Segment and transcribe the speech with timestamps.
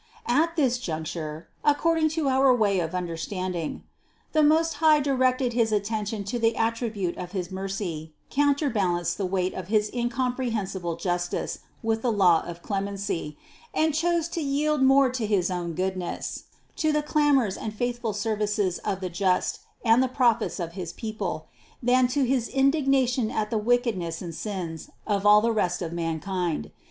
[0.25, 3.81] At this Juncture (according to our way of un derstanding),
[4.31, 9.53] the Most High directed his attention to the attribute of his mercy, counterbalanced the weight
[9.53, 13.37] of his incomprehensible justice with the law of clemency,
[13.75, 16.45] and chose to yield more to his own goodness,
[16.77, 21.45] to the clamors and faithful services of the just and the prophets of his people,
[21.83, 26.71] than to his indignation at the wickedness and sins of all the rest of mankind.